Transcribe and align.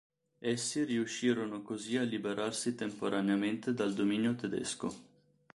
Essi 0.39 0.83
riuscirono 0.83 1.61
così 1.61 1.95
a 1.97 2.01
liberarsi 2.01 2.73
temporaneamente 2.73 3.71
dal 3.71 3.93
dominio 3.93 4.33
tedesco. 4.33 4.91